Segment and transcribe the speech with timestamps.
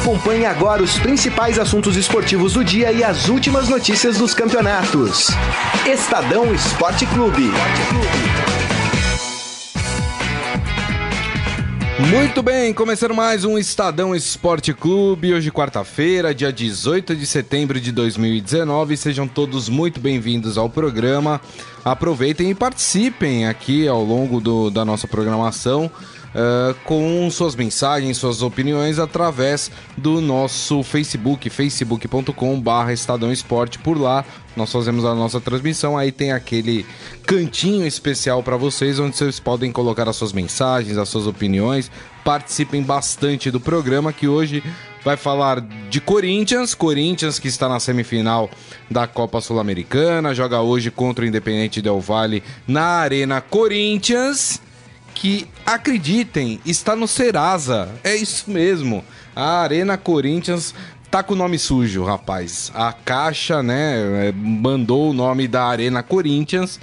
[0.00, 5.26] Acompanhe agora os principais assuntos esportivos do dia e as últimas notícias dos campeonatos.
[5.86, 7.50] Estadão Esporte Clube.
[12.08, 17.92] Muito bem, começando mais um Estadão Esporte Clube, hoje quarta-feira, dia 18 de setembro de
[17.92, 18.96] 2019.
[18.96, 21.42] Sejam todos muito bem-vindos ao programa.
[21.84, 25.90] Aproveitem e participem aqui ao longo do, da nossa programação
[26.34, 33.78] uh, com suas mensagens, suas opiniões através do nosso Facebook, facebook.com.br Estadão Esporte.
[33.78, 34.24] Por lá
[34.56, 36.84] nós fazemos a nossa transmissão, aí tem aquele
[37.24, 41.90] cantinho especial para vocês, onde vocês podem colocar as suas mensagens, as suas opiniões.
[42.24, 44.62] Participem bastante do programa que hoje
[45.04, 48.50] vai falar de Corinthians, Corinthians que está na semifinal
[48.90, 54.60] da Copa Sul-Americana, joga hoje contra o Independente Del Valle na Arena Corinthians
[55.20, 57.90] que, acreditem, está no Serasa.
[58.02, 59.04] É isso mesmo.
[59.36, 60.74] A Arena Corinthians
[61.10, 62.72] tá com o nome sujo, rapaz.
[62.74, 66.80] A Caixa, né, é, mandou o nome da Arena Corinthians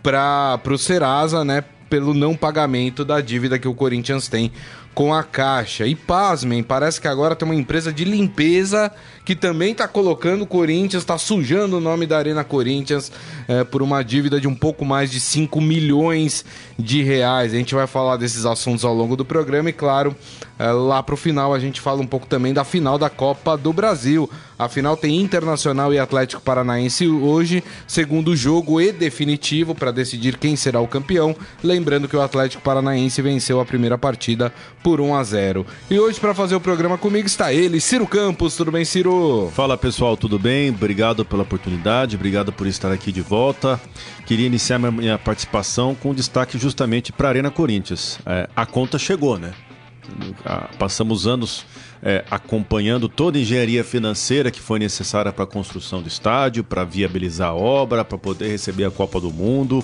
[0.00, 4.52] para pro Serasa, né, pelo não pagamento da dívida que o Corinthians tem
[4.94, 5.86] com a Caixa.
[5.86, 8.92] E pasmem, parece que agora tem uma empresa de limpeza
[9.24, 13.10] que também está colocando o Corinthians, está sujando o nome da Arena Corinthians
[13.48, 16.44] é, por uma dívida de um pouco mais de 5 milhões
[16.78, 17.54] de reais.
[17.54, 20.14] A gente vai falar desses assuntos ao longo do programa e, claro,
[20.58, 23.56] é, lá para o final a gente fala um pouco também da final da Copa
[23.56, 24.30] do Brasil.
[24.58, 30.54] A final tem Internacional e Atlético Paranaense hoje, segundo jogo e definitivo para decidir quem
[30.54, 31.34] será o campeão.
[31.62, 34.52] Lembrando que o Atlético Paranaense venceu a primeira partida
[34.84, 35.66] por 1 a 0.
[35.90, 38.54] E hoje para fazer o programa comigo está ele, Ciro Campos.
[38.54, 39.50] Tudo bem, Ciro?
[39.54, 40.68] Fala pessoal, tudo bem?
[40.68, 43.80] Obrigado pela oportunidade, obrigado por estar aqui de volta.
[44.26, 48.18] Queria iniciar minha participação com destaque justamente para a Arena Corinthians.
[48.26, 49.54] É, a conta chegou, né?
[50.78, 51.64] Passamos anos
[52.02, 56.84] é, acompanhando toda a engenharia financeira que foi necessária para a construção do estádio, para
[56.84, 59.82] viabilizar a obra, para poder receber a Copa do Mundo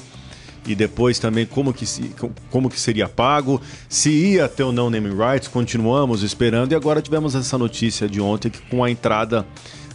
[0.66, 2.15] e depois também como que, se,
[2.50, 7.00] como que seria pago, se ia ter ou não naming rights, continuamos esperando e agora
[7.00, 9.47] tivemos essa notícia de ontem que com a entrada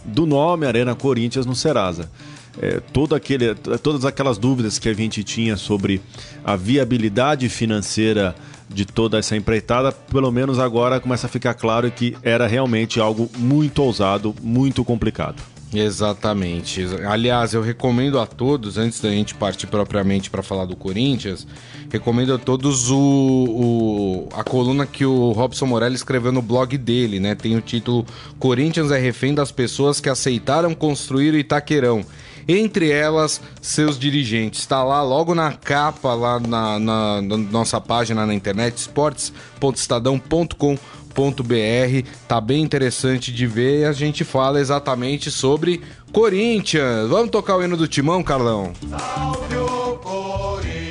[0.04, 2.10] do nome Arena Corinthians no Serasa.
[2.60, 6.00] É, todo aquele, todas aquelas dúvidas que a gente tinha sobre
[6.42, 8.34] a viabilidade financeira
[8.68, 13.30] de toda essa empreitada, pelo menos agora começa a ficar claro que era realmente algo
[13.38, 15.42] muito ousado, muito complicado.
[15.74, 16.86] Exatamente.
[17.06, 21.44] Aliás, eu recomendo a todos, antes da gente partir propriamente para falar do Corinthians,
[21.90, 27.18] recomendo a todos o, o, a coluna que o Robson Morelli escreveu no blog dele,
[27.18, 27.34] né?
[27.34, 28.06] Tem o título
[28.38, 32.06] Corinthians é refém das pessoas que aceitaram construir o Itaquerão.
[32.48, 34.60] Entre elas, seus dirigentes.
[34.60, 41.05] Está lá logo na capa, lá na, na, na nossa página na internet, esportes.estadão.com.br
[41.42, 45.80] br Tá bem interessante de ver e a gente fala exatamente sobre
[46.12, 47.08] Corinthians.
[47.08, 48.72] Vamos tocar o hino do Timão, Carlão?
[48.88, 50.86] Salve o Corinthians!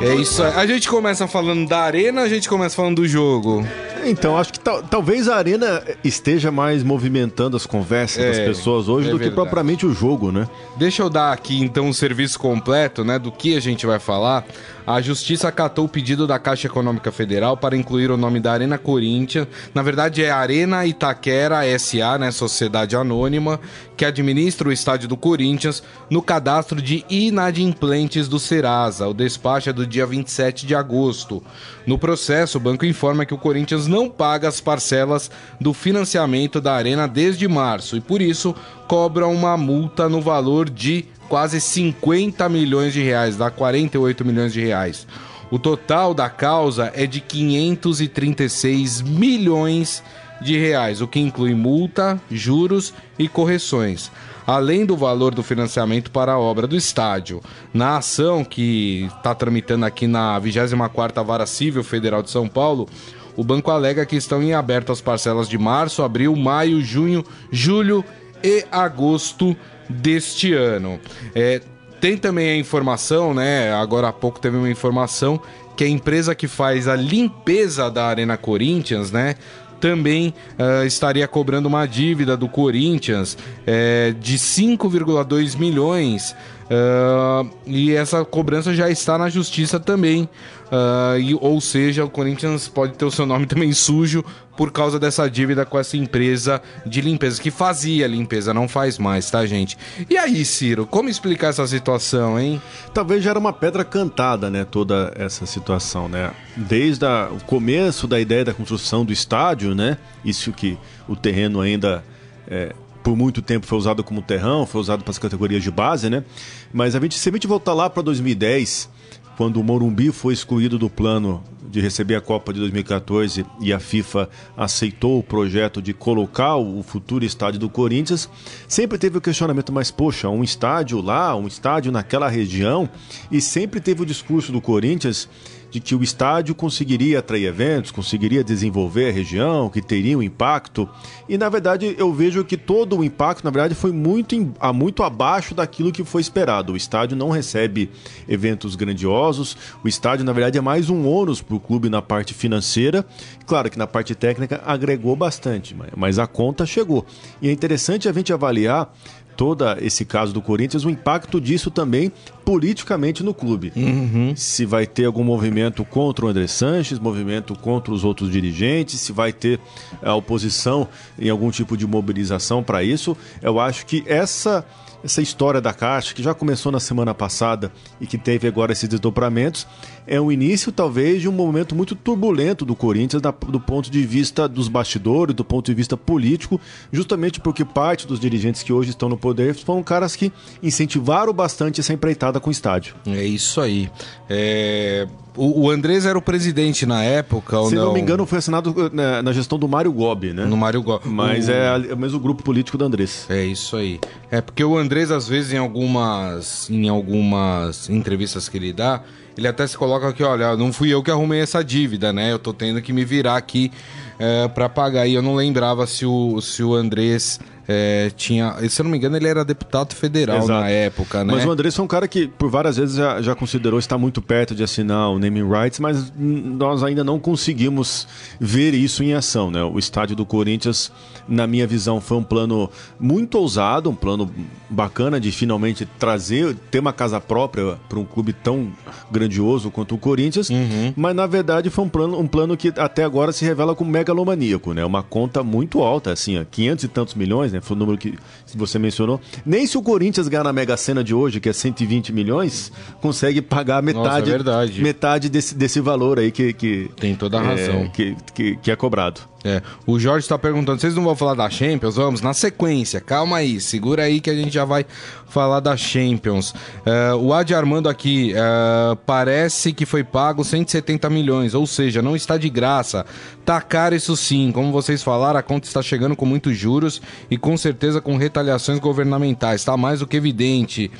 [0.00, 0.52] É isso aí.
[0.54, 3.66] A gente começa falando da arena, a gente começa falando do jogo.
[4.04, 9.08] Então, acho que talvez a arena esteja mais movimentando as conversas é, das pessoas hoje
[9.08, 9.30] é do verdade.
[9.30, 10.48] que propriamente o jogo, né?
[10.76, 13.98] Deixa eu dar aqui então o um serviço completo, né, do que a gente vai
[13.98, 14.46] falar.
[14.88, 18.78] A Justiça acatou o pedido da Caixa Econômica Federal para incluir o nome da Arena
[18.78, 19.46] Corinthians.
[19.74, 23.60] Na verdade, é Arena Itaquera SA, né, Sociedade Anônima,
[23.98, 29.06] que administra o estádio do Corinthians, no cadastro de inadimplentes do Serasa.
[29.06, 31.42] O despacho é do dia 27 de agosto.
[31.86, 36.72] No processo, o banco informa que o Corinthians não paga as parcelas do financiamento da
[36.72, 38.54] Arena desde março e, por isso,
[38.86, 44.60] cobra uma multa no valor de quase 50 milhões de reais, dá 48 milhões de
[44.60, 45.06] reais.
[45.50, 50.02] O total da causa é de 536 milhões
[50.40, 54.10] de reais, o que inclui multa, juros e correções,
[54.46, 57.42] além do valor do financiamento para a obra do estádio.
[57.72, 62.88] Na ação que está tramitando aqui na 24ª Vara Civil Federal de São Paulo,
[63.36, 68.04] o banco alega que estão em aberto as parcelas de março, abril, maio, junho, julho
[68.42, 69.56] e agosto
[69.88, 71.00] deste ano.
[71.34, 71.60] É,
[72.00, 73.72] tem também a informação, né?
[73.72, 75.40] Agora há pouco teve uma informação
[75.76, 79.34] que a empresa que faz a limpeza da Arena Corinthians, né?
[79.80, 86.34] Também uh, estaria cobrando uma dívida do Corinthians é, de 5,2 milhões
[86.68, 90.28] Uh, e essa cobrança já está na justiça também.
[90.68, 94.22] Uh, e, ou seja, o Corinthians pode ter o seu nome também sujo
[94.54, 99.30] por causa dessa dívida com essa empresa de limpeza, que fazia limpeza, não faz mais,
[99.30, 99.78] tá, gente?
[100.10, 102.60] E aí, Ciro, como explicar essa situação, hein?
[102.92, 106.32] Talvez já era uma pedra cantada, né, toda essa situação, né?
[106.56, 109.96] Desde a, o começo da ideia da construção do estádio, né?
[110.24, 110.76] Isso que
[111.06, 112.04] o terreno ainda.
[112.50, 116.10] É, por muito tempo foi usado como terrão, foi usado para as categorias de base,
[116.10, 116.24] né?
[116.72, 118.90] Mas a gente, se a gente voltar lá para 2010,
[119.38, 123.78] quando o Morumbi foi excluído do plano de receber a Copa de 2014 e a
[123.78, 128.28] FIFA aceitou o projeto de colocar o futuro estádio do Corinthians,
[128.66, 132.88] sempre teve o questionamento, mas poxa, um estádio lá, um estádio naquela região,
[133.30, 135.28] e sempre teve o discurso do Corinthians
[135.70, 140.88] de que o estádio conseguiria atrair eventos, conseguiria desenvolver a região, que teria um impacto.
[141.28, 144.34] E na verdade eu vejo que todo o impacto, na verdade, foi muito,
[144.74, 146.72] muito abaixo daquilo que foi esperado.
[146.72, 147.90] O estádio não recebe
[148.28, 152.34] eventos grandiosos, o estádio, na verdade, é mais um ônus para o clube na parte
[152.34, 153.04] financeira.
[153.46, 157.04] Claro que na parte técnica agregou bastante, mas a conta chegou.
[157.40, 158.92] E é interessante a gente avaliar
[159.38, 162.10] todo esse caso do Corinthians, o impacto disso também
[162.44, 163.72] politicamente no clube.
[163.76, 164.34] Uhum.
[164.34, 169.12] Se vai ter algum movimento contra o André Sanches, movimento contra os outros dirigentes, se
[169.12, 169.60] vai ter
[170.02, 173.16] a oposição em algum tipo de mobilização para isso.
[173.40, 174.66] Eu acho que essa
[175.04, 177.70] essa história da Caixa, que já começou na semana passada
[178.00, 179.64] e que teve agora esses desdobramentos,
[180.08, 184.48] é o início, talvez, de um momento muito turbulento do Corinthians do ponto de vista
[184.48, 186.60] dos bastidores, do ponto de vista político,
[186.90, 190.32] justamente porque parte dos dirigentes que hoje estão no poder foram caras que
[190.62, 192.94] incentivaram bastante essa empreitada com o estádio.
[193.06, 193.90] É isso aí.
[194.28, 195.06] É...
[195.36, 197.86] O, o Andrés era o presidente na época, Se não?
[197.86, 200.44] não me engano, foi assinado na, na gestão do Mário Gobi, né?
[200.44, 201.08] No Mário Gobi.
[201.08, 201.52] Mas o...
[201.52, 203.24] é, é o mesmo grupo político do Andrés.
[203.28, 204.00] É isso aí.
[204.32, 209.02] É porque o Andrés, às vezes, em algumas, em algumas entrevistas que ele dá,
[209.38, 212.32] ele até se coloca aqui, olha, não fui eu que arrumei essa dívida, né?
[212.32, 213.70] Eu tô tendo que me virar aqui
[214.18, 215.06] é, para pagar.
[215.06, 217.38] E eu não lembrava se o, se o Andrés
[217.70, 218.56] é, tinha.
[218.70, 220.60] Se eu não me engano, ele era deputado federal Exato.
[220.60, 221.34] na época, né?
[221.34, 224.22] Mas o Andrés foi um cara que, por várias vezes, já, já considerou estar muito
[224.22, 228.08] perto de assinar o naming rights, mas nós ainda não conseguimos
[228.40, 229.62] ver isso em ação, né?
[229.62, 230.90] O estádio do Corinthians,
[231.28, 234.30] na minha visão, foi um plano muito ousado, um plano
[234.70, 238.72] bacana de finalmente trazer, ter uma casa própria para um clube tão
[239.10, 240.94] grandioso quanto o Corinthians, uhum.
[240.96, 244.72] mas na verdade foi um plano, um plano que até agora se revela como megalomaníaco,
[244.72, 244.84] né?
[244.84, 247.57] Uma conta muito alta, assim, ó, 500 e tantos milhões, né?
[247.58, 247.60] Né?
[247.60, 248.14] Foi o número que
[248.54, 249.20] você mencionou.
[249.44, 253.42] Nem se o Corinthians ganhar na Mega Sena de hoje, que é 120 milhões, consegue
[253.42, 257.82] pagar metade, Nossa, é metade desse, desse valor aí que, que tem toda a razão
[257.82, 259.20] é, que, que, que é cobrado.
[259.44, 261.94] É, o Jorge está perguntando, vocês não vão falar da Champions?
[261.94, 264.84] Vamos, na sequência, calma aí, segura aí que a gente já vai
[265.28, 266.50] falar da Champions.
[266.50, 272.16] Uh, o Adi Armando aqui, uh, parece que foi pago 170 milhões, ou seja, não
[272.16, 273.06] está de graça.
[273.44, 277.00] Tá caro isso sim, como vocês falaram, a conta está chegando com muitos juros
[277.30, 280.90] e com certeza com retaliações governamentais, está mais do que evidente.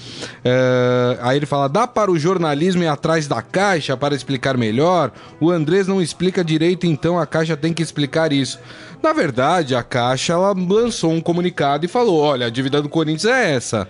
[0.44, 5.10] Uh, aí ele fala, dá para o jornalismo ir atrás da Caixa para explicar melhor?
[5.40, 8.58] O Andrés não explica direito, então a Caixa tem que explicar isso.
[9.02, 13.24] Na verdade, a Caixa ela lançou um comunicado e falou: olha, a dívida do Corinthians
[13.24, 13.88] é essa.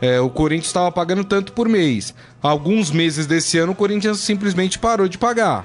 [0.00, 2.12] É, o Corinthians estava pagando tanto por mês.
[2.42, 5.64] Alguns meses desse ano, o Corinthians simplesmente parou de pagar.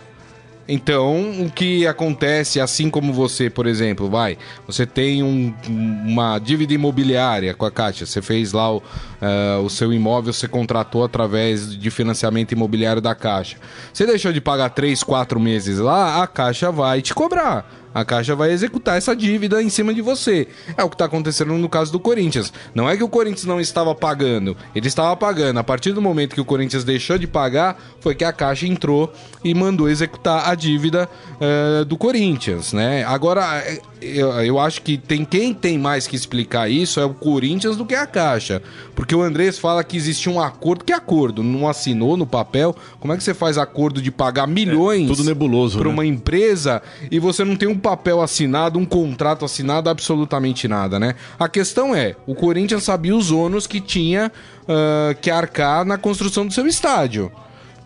[0.67, 6.73] Então, o que acontece, assim como você, por exemplo, vai, você tem um, uma dívida
[6.73, 8.83] imobiliária com a Caixa, você fez lá o,
[9.21, 13.57] uh, o seu imóvel, você contratou através de financiamento imobiliário da Caixa.
[13.93, 17.69] Você deixou de pagar 3, 4 meses lá, a Caixa vai te cobrar.
[17.97, 20.47] A Caixa vai executar essa dívida em cima de você.
[20.77, 22.53] É o que está acontecendo no caso do Corinthians.
[22.75, 25.57] Não é que o Corinthians não estava pagando, ele estava pagando.
[25.57, 29.11] A partir do momento que o Corinthians deixou de pagar, foi que a Caixa entrou
[29.43, 31.09] e mandou executar a dívida
[31.41, 33.03] uh, do Corinthians, né?
[33.03, 37.13] Agora, é, eu, eu acho que tem quem tem mais que explicar isso é o
[37.13, 38.61] Corinthians do que a Caixa.
[38.95, 40.85] Porque o Andrés fala que existe um acordo.
[40.85, 41.43] Que acordo?
[41.43, 42.75] Não assinou no papel?
[42.99, 45.93] Como é que você faz acordo de pagar milhões é, tudo nebuloso, para né?
[45.93, 51.15] uma empresa e você não tem um papel assinado, um contrato assinado, absolutamente nada, né?
[51.39, 54.31] A questão é, o Corinthians sabia os ônus que tinha
[54.63, 57.31] uh, que arcar na construção do seu estádio.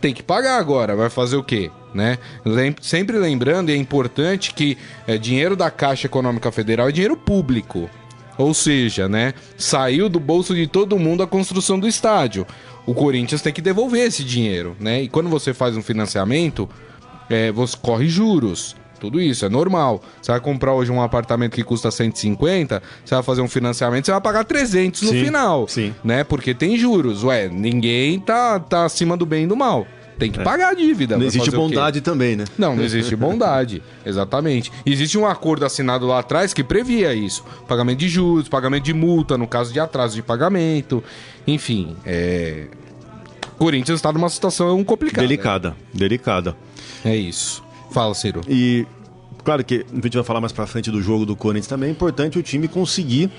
[0.01, 1.69] Tem que pagar agora, vai fazer o quê?
[1.93, 2.17] Né?
[2.81, 7.87] Sempre lembrando, e é importante que é, dinheiro da Caixa Econômica Federal é dinheiro público.
[8.37, 12.47] Ou seja, né, saiu do bolso de todo mundo a construção do estádio.
[12.87, 15.03] O Corinthians tem que devolver esse dinheiro, né?
[15.03, 16.67] E quando você faz um financiamento,
[17.29, 18.75] é, você corre juros.
[19.01, 19.99] Tudo isso, é normal.
[20.21, 24.11] Você vai comprar hoje um apartamento que custa 150, você vai fazer um financiamento, você
[24.11, 25.67] vai pagar 300 no Sim, final.
[25.67, 25.95] sim.
[26.03, 26.23] Né?
[26.23, 27.23] Porque tem juros.
[27.23, 29.87] Ué, ninguém tá, tá acima do bem e do mal.
[30.19, 31.17] Tem que pagar a dívida.
[31.17, 32.45] Não existe bondade também, né?
[32.55, 33.81] Não, não existe bondade.
[34.05, 34.71] Exatamente.
[34.85, 39.35] Existe um acordo assinado lá atrás que previa isso: pagamento de juros, pagamento de multa
[39.35, 41.03] no caso de atraso de pagamento.
[41.47, 42.67] Enfim, é.
[43.57, 45.21] Corinthians está numa situação complicada.
[45.21, 46.55] Delicada, delicada.
[47.03, 47.63] É isso.
[47.91, 48.41] Fala, Ciro.
[48.47, 48.87] E
[49.43, 51.91] claro que a gente vai falar mais pra frente do jogo do Corinthians também, é
[51.91, 53.29] importante o time conseguir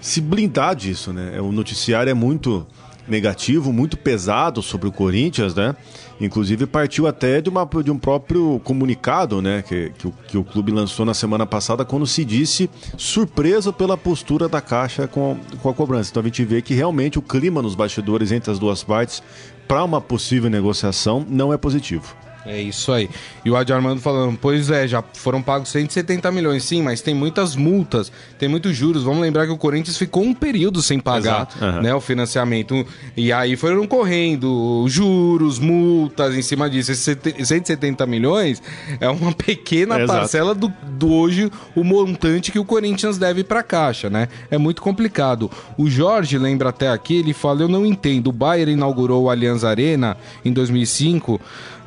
[0.00, 1.40] se blindar disso, né?
[1.40, 2.66] O noticiário é muito
[3.08, 5.74] negativo, muito pesado sobre o Corinthians, né?
[6.20, 9.62] Inclusive partiu até de, uma, de um próprio comunicado, né?
[9.62, 13.96] Que, que, o, que o clube lançou na semana passada, quando se disse surpreso pela
[13.96, 16.10] postura da Caixa com, com a cobrança.
[16.10, 19.22] Então a gente vê que realmente o clima nos bastidores entre as duas partes
[19.66, 22.14] para uma possível negociação não é positivo.
[22.44, 23.08] É isso aí.
[23.44, 27.14] E o Adi Armando falando, pois é, já foram pagos 170 milhões, sim, mas tem
[27.14, 29.02] muitas multas, tem muitos juros.
[29.02, 31.82] Vamos lembrar que o Corinthians ficou um período sem pagar aham.
[31.82, 32.86] né, o financiamento.
[33.16, 36.92] E aí foram correndo juros, multas em cima disso.
[36.92, 38.62] Esses 170 milhões
[39.00, 43.60] é uma pequena É, parcela do, do hoje o montante que o Corinthians deve para
[43.60, 44.28] a Caixa, né?
[44.50, 45.50] É muito complicado.
[45.76, 48.28] O Jorge lembra até aqui, ele fala: Eu não entendo.
[48.28, 51.40] O Bayern inaugurou o Allianz Arena em 2005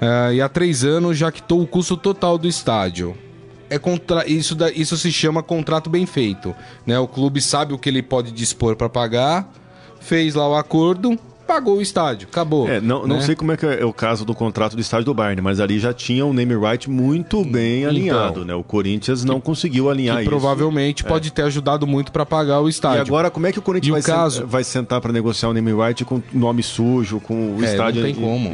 [0.04, 3.18] eh, e há três anos já quitou o custo total do estádio.
[3.70, 4.28] É contra...
[4.30, 6.54] isso, da- isso se chama contrato bem feito.
[6.86, 7.00] Né?
[7.00, 9.52] O clube sabe o que ele pode dispor para pagar,
[10.00, 11.18] fez lá o acordo,
[11.54, 12.68] pagou o estádio, acabou.
[12.68, 13.22] É, não, não né?
[13.22, 15.78] sei como é que é o caso do contrato do estádio do Bayern, mas ali
[15.80, 18.56] já tinha um name right muito bem alinhado, né?
[18.56, 20.30] O Corinthians não conseguiu alinhar isso.
[20.30, 23.02] provavelmente pode ter ajudado muito para pagar o E estádio.
[23.02, 25.50] agora, como é que o Corinthians E o vai, sen- caso- vai sentar para negociar
[25.50, 28.50] o name right com nome sujo, com o É, estádio não tem em- como.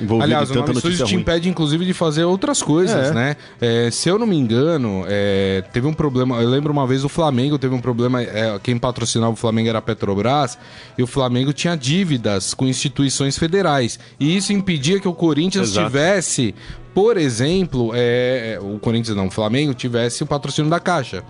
[0.00, 1.20] envolvido Aliás, em o tanta nome sujo notícia te ruim?
[1.22, 3.14] impede, inclusive, de fazer outras coisas, É.
[3.14, 3.36] né?
[3.60, 6.40] É, se eu não me engano, é, teve um problema.
[6.42, 8.22] Eu lembro uma vez o Flamengo teve um problema.
[8.22, 10.58] é, quem patrocinava o Flamengo era a Petrobras,
[10.96, 11.76] e o Flamengo tinha
[12.16, 13.98] dívidas com instituições federais.
[14.18, 15.86] E isso impedia que o Corinthians Exato.
[15.86, 16.54] tivesse,
[16.94, 21.22] por exemplo, é, é, o Corinthians não, o Flamengo tivesse o patrocínio da Caixa.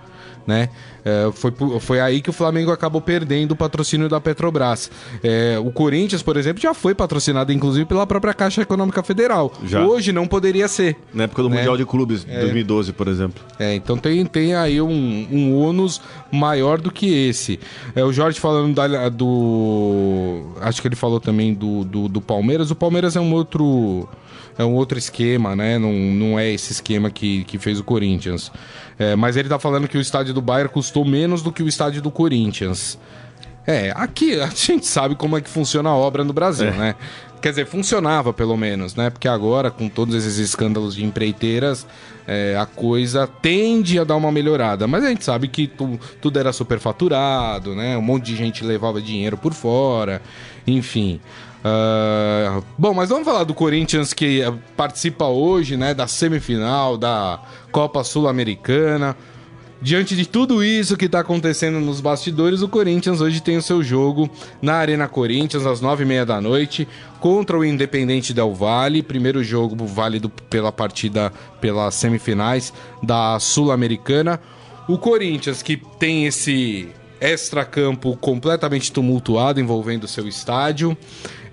[0.47, 0.69] Né?
[1.03, 4.89] É, foi, foi aí que o Flamengo acabou perdendo o patrocínio da Petrobras.
[5.21, 9.51] É, o Corinthians, por exemplo, já foi patrocinado, inclusive, pela própria Caixa Econômica Federal.
[9.65, 9.85] Já.
[9.85, 10.95] Hoje não poderia ser.
[11.13, 11.57] Na época do né?
[11.57, 13.43] Mundial de Clubes, 2012, por exemplo.
[13.59, 16.01] É, então tem, tem aí um, um ônus
[16.31, 17.59] maior do que esse.
[17.93, 20.43] É, o Jorge falando da- do.
[20.61, 22.71] Acho que ele falou também do, do, do Palmeiras.
[22.71, 24.07] O Palmeiras é um outro.
[24.57, 25.77] É um outro esquema, né?
[25.77, 28.51] Não, não é esse esquema que, que fez o Corinthians.
[28.97, 31.67] É, mas ele tá falando que o estádio do Bayern custou menos do que o
[31.67, 32.97] estádio do Corinthians.
[33.65, 36.95] É, aqui a gente sabe como é que funciona a obra no Brasil, né?
[37.39, 39.11] Quer dizer, funcionava pelo menos, né?
[39.11, 41.85] Porque agora, com todos esses escândalos de empreiteiras,
[42.27, 44.87] é, a coisa tende a dar uma melhorada.
[44.87, 47.95] Mas a gente sabe que tu- tudo era superfaturado, né?
[47.95, 50.19] Um monte de gente levava dinheiro por fora,
[50.65, 51.19] enfim.
[51.63, 55.93] Ah, bom, mas vamos falar do Corinthians que eh, participa hoje, né?
[55.93, 59.15] Da semifinal da Copa Sul-Americana.
[59.79, 63.83] Diante de tudo isso que está acontecendo nos bastidores, o Corinthians hoje tem o seu
[63.83, 64.27] jogo
[64.59, 66.87] na Arena Corinthians, às nove e meia da noite,
[67.19, 69.03] contra o Independente Del Valle.
[69.03, 72.73] Primeiro jogo válido pela partida pelas semifinais
[73.03, 74.39] da Sul-Americana.
[74.87, 76.89] O Corinthians, que tem esse
[77.21, 80.97] extracampo completamente tumultuado envolvendo seu estádio.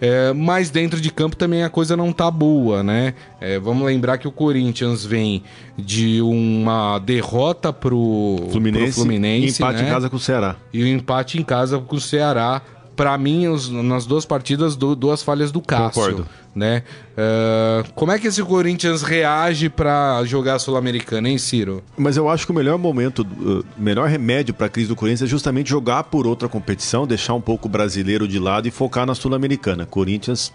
[0.04, 3.14] É, mas dentro de campo também a coisa não tá boa, né?
[3.40, 5.42] É, vamos lembrar que o Corinthians vem
[5.78, 9.88] de uma derrota pro Fluminense, pro Fluminense e empate né?
[9.88, 10.56] em casa com o Ceará.
[10.72, 12.60] e o empate em casa com o Ceará.
[12.96, 15.90] Pra mim, os- nas duas partidas, du- duas falhas do Cássio.
[16.02, 16.26] Concordo.
[16.54, 16.84] Né?
[17.16, 21.82] É, como é que esse Corinthians reage pra jogar a Sul-Americana, hein, Ciro?
[21.98, 25.22] Mas eu acho que o melhor momento, o melhor remédio para a crise do Corinthians
[25.22, 29.04] é justamente jogar por outra competição, deixar um pouco o brasileiro de lado e focar
[29.04, 29.84] na Sul-Americana.
[29.84, 30.52] Corinthians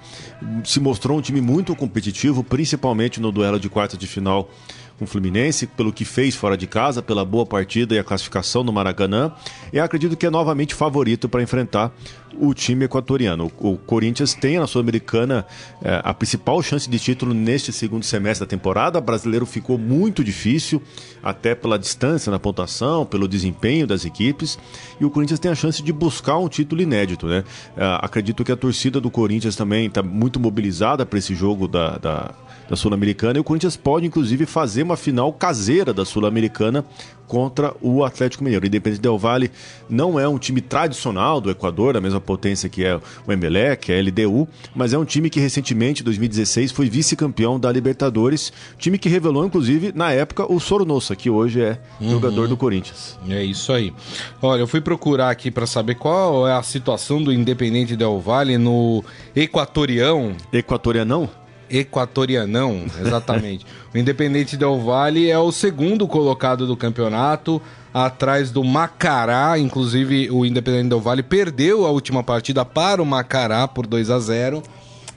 [0.64, 4.50] se mostrou um time muito competitivo, principalmente no duelo de quarta de final
[4.98, 8.66] com o Fluminense, pelo que fez fora de casa, pela boa partida e a classificação
[8.66, 9.32] no Maracanã.
[9.72, 11.94] E acredito que é novamente favorito para enfrentar
[12.38, 13.52] o time equatoriano.
[13.58, 15.46] O, Corinthians tem na Sul-Americana
[15.84, 19.00] eh, a principal chance de título neste segundo semestre da temporada.
[19.00, 20.82] O brasileiro ficou muito difícil,
[21.24, 24.58] até pela distância na pontuação, pelo desempenho das equipes.
[25.00, 27.28] E o Corinthians tem a chance de buscar um título inédito.
[27.28, 27.44] Né?
[27.76, 31.98] Eh, acredito que a torcida do Corinthians também está muito mobilizada para esse jogo da-
[31.98, 32.32] da,
[32.70, 36.86] da Sul-Americana e o Corinthians pode, inclusive, fazer uma final caseira da Sul-Americana
[37.28, 38.66] contra o Atlético Mineiro.
[38.66, 39.52] Independente Del Valle
[39.88, 43.92] não é um time tradicional do Equador, da mesma potência que é o Emelec, que
[43.92, 48.52] é a LDU, mas é um time que recentemente recentemente, 2016, foi vice-campeão da Libertadores,
[48.78, 52.10] time que revelou, inclusive, na época, o Soronossa, que hoje é uhum.
[52.12, 53.18] jogador do Corinthians.
[53.30, 53.94] É isso aí.
[54.42, 58.58] Olha, eu fui procurar aqui para saber qual é a situação do Independente Del Valle
[58.58, 59.04] no
[59.36, 60.36] Equatorião.
[60.52, 61.30] Equatorianão?
[61.70, 63.66] Equatorianão, exatamente.
[63.94, 67.62] o Independente Del Valle é o segundo colocado do campeonato,
[67.94, 69.58] atrás do Macará.
[69.58, 74.20] Inclusive, o Independente Del Valle perdeu a última partida para o Macará por 2 a
[74.20, 74.64] 0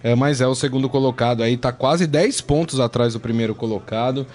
[0.03, 4.27] é, mas é o segundo colocado aí, tá quase 10 pontos atrás do primeiro colocado.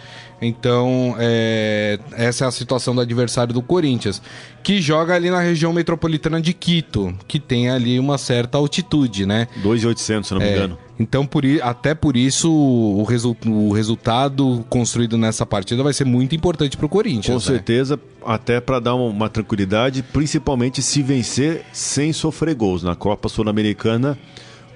[0.41, 4.22] Então, é, essa é a situação do adversário do Corinthians,
[4.63, 9.48] que joga ali na região metropolitana de Quito, que tem ali uma certa altitude, né?
[9.63, 10.77] 2.800, se não me é, engano.
[11.00, 16.36] Então, por, até por isso, o, resu o, resultado construído nessa partida vai ser muito
[16.36, 17.44] importante para o Corinthians.
[17.44, 17.58] Com né?
[17.58, 22.84] certeza, até para dar uma, uma tranquilidade, principalmente se vencer sem sofrer gols.
[22.84, 24.17] Na Copa Sul-Americana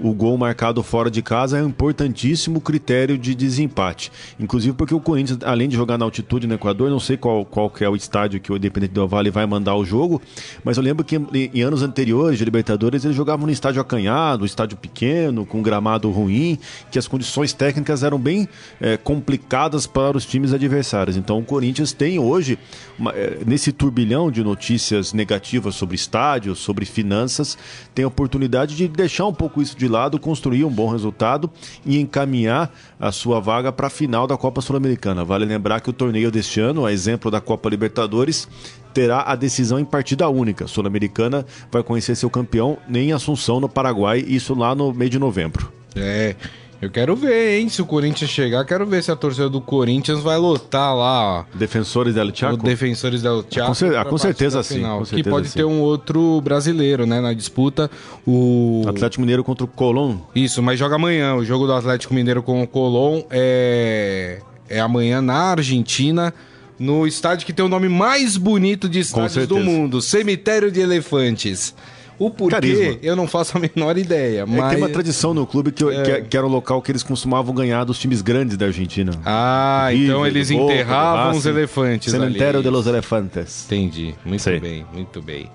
[0.01, 4.12] o gol marcado fora de casa é um importantíssimo critério de desempate.
[4.39, 7.72] Inclusive porque o Corinthians, além de jogar na altitude no Equador, não sei qual, qual
[7.79, 10.22] é o estádio que o Independente do Vale vai mandar o jogo,
[10.63, 14.77] mas eu lembro que em, anos anteriores de Libertadores eles jogavam no estádio acanhado, estádio
[14.77, 16.58] pequeno, com gramado ruim,
[16.89, 18.48] que as condições técnicas eram bem
[18.79, 21.15] é, complicadas para os times adversários.
[21.15, 22.58] Então o Corinthians tem hoje,
[22.98, 27.58] uma, é, nesse turbilhão de notícias negativas sobre estádios, sobre finanças,
[27.93, 31.51] tem a oportunidade de deixar um pouco isso de lado, construir um bom resultado
[31.86, 35.24] e encaminhar a sua vaga para a final da Copa Sul-Americana.
[35.24, 38.48] Vale lembrar que o torneio deste ano, a exemplo da Copa Libertadores,
[38.93, 40.67] terá a decisão em partida única.
[40.67, 45.71] Sul-Americana vai conhecer seu campeão em Assunção, no Paraguai, isso lá no mês de novembro.
[45.95, 46.36] É,
[46.81, 47.69] eu quero ver, hein?
[47.69, 51.45] Se o Corinthians chegar, quero ver se a torcida do Corinthians vai lotar lá.
[51.53, 52.55] Defensores del Chaco?
[52.55, 53.67] O Defensores del Chaco.
[53.67, 54.81] Com, cer com certeza sim.
[54.81, 55.59] Com certeza que pode sim.
[55.59, 57.21] ter um outro brasileiro, né?
[57.21, 57.89] Na disputa.
[58.25, 60.17] O Atlético Mineiro contra o Colón.
[60.33, 61.35] Isso, mas joga amanhã.
[61.35, 66.33] O jogo do Atlético Mineiro com o Colón é, é amanhã na Argentina
[66.79, 71.75] no estádio que tem o nome mais bonito de estádios do mundo, Cemitério de Elefantes.
[72.22, 73.00] O porquê, Carisma.
[73.01, 74.46] eu não faço a menor ideia.
[74.46, 74.66] Mas...
[74.66, 76.04] É tem uma tradição no clube que, é...
[76.04, 79.12] que, que, era o local que eles costumavam ganhar dos times grandes da Argentina.
[79.25, 82.63] Ah, então eles Boca, enterravam os elefantes Cemitério ali.
[82.63, 83.66] de los Elefantes.
[83.66, 84.13] Entendi.
[84.24, 84.60] Muito Sei.
[84.60, 85.50] bem, muito bem.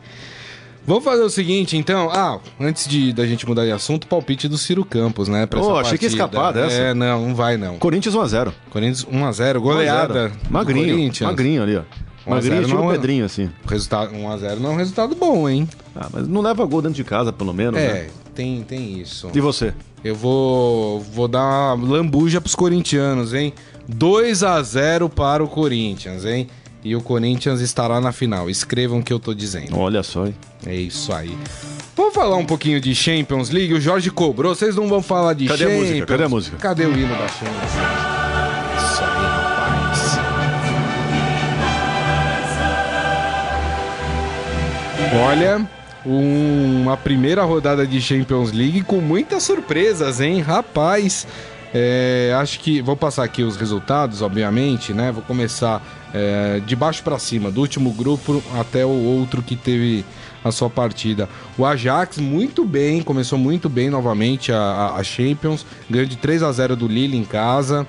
[0.84, 2.10] Vamos fazer o seguinte, então.
[2.10, 5.46] Ah, antes de da gente mudar de assunto, palpite do Ciro Campos, né?
[5.46, 6.74] Pra oh, achei que ia escapar dessa.
[6.74, 7.78] É, não, não vai não.
[7.78, 8.52] Corinthians 1x0.
[8.70, 10.32] Corinthians 1x0, goleada.
[10.48, 11.82] 1 Magrinho, magrinho ali, ó.
[12.26, 13.50] Magrinho tipo não, Pedrinho, assim.
[13.66, 15.68] Resultado 1x0 não é um resultado bom, hein?
[15.94, 18.06] Ah, mas não leva gol dentro de casa, pelo menos, é, né?
[18.34, 19.30] tem, tem isso.
[19.32, 19.72] E você?
[20.04, 23.52] Eu vou, vou dar uma lambuja pros corintianos, hein?
[23.88, 26.48] 2 a 0 para o Corinthians, hein?
[26.84, 28.48] E o Corinthians estará na final.
[28.48, 29.76] Escrevam o que eu tô dizendo.
[29.76, 30.34] Olha só, hein?
[30.64, 31.36] É isso aí.
[31.96, 33.74] Vamos falar um pouquinho de Champions League?
[33.74, 34.54] O Jorge cobrou.
[34.54, 35.80] Vocês não vão falar de Cadê Champions?
[35.80, 36.06] Cadê a música?
[36.06, 36.56] Cadê a música?
[36.58, 38.15] Cadê o hino da Champions?
[45.14, 45.66] Olha,
[46.04, 50.40] um, uma primeira rodada de Champions League com muitas surpresas, hein?
[50.40, 51.26] Rapaz,
[51.72, 55.12] é, acho que vou passar aqui os resultados, obviamente, né?
[55.12, 60.04] Vou começar é, de baixo para cima, do último grupo até o outro que teve
[60.44, 61.28] a sua partida.
[61.58, 66.52] O Ajax muito bem, começou muito bem novamente a, a Champions, ganhou de 3 a
[66.52, 67.86] 0 do Lille em casa.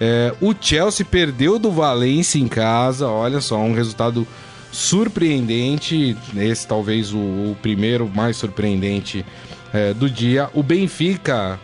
[0.00, 4.26] É, o Chelsea perdeu do Valência em casa, olha só, um resultado
[4.72, 9.24] surpreendente, esse talvez o, o primeiro mais surpreendente
[9.72, 10.48] é, do dia.
[10.54, 11.58] O Benfica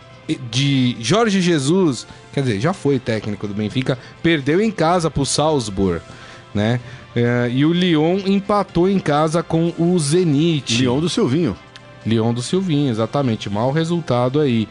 [0.51, 5.25] de Jorge Jesus, quer dizer, já foi técnico do Benfica, perdeu em casa para o
[5.25, 6.01] Salzburg,
[6.53, 6.79] né?
[7.15, 10.81] É, e o Lyon empatou em casa com o Zenit.
[10.81, 11.57] Lyon do Silvinho.
[12.05, 13.49] Lyon do Silvinho, exatamente.
[13.49, 14.67] Mau resultado aí.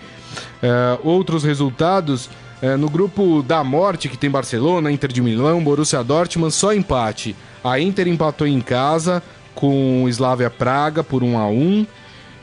[0.62, 2.30] É, outros resultados.
[2.62, 7.36] É, no grupo da morte, que tem Barcelona, Inter de Milão, Borussia Dortmund, só empate.
[7.62, 9.22] A Inter empatou em casa
[9.54, 11.86] com o Slavia Praga por 1 a 1